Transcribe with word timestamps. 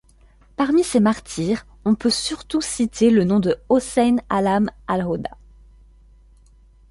Parmi 0.55 0.83
ces 0.83 0.99
martyrs, 0.99 1.67
on 1.85 1.93
peut 1.93 2.09
surtout 2.09 2.59
citer 2.61 3.11
le 3.11 3.23
nom 3.23 3.39
de 3.39 3.57
Hosein 3.69 4.15
Alam-alhoda. 4.29 5.29